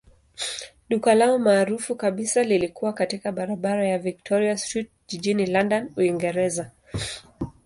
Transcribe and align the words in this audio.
Duka 0.89 1.15
lao 1.15 1.39
maarufu 1.39 1.95
kabisa 1.95 2.43
lilikuwa 2.43 2.93
katika 2.93 3.31
barabara 3.31 3.87
ya 3.87 3.99
Victoria 3.99 4.57
Street 4.57 4.89
jijini 5.07 5.45
London, 5.45 5.89
Uingereza. 5.97 6.71